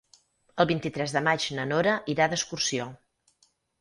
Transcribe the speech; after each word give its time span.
El 0.63 0.67
vint-i-tres 0.69 1.13
de 1.17 1.21
maig 1.27 1.45
na 1.59 1.65
Nora 1.73 1.93
irà 2.15 2.27
d'excursió. 2.33 2.89